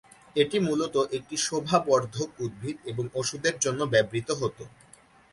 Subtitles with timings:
[0.35, 4.57] এটি মূলত একটি শোভাবর্ধক উদ্ভিদ এবং ওষুধের জন্য ব্যবহৃত হত।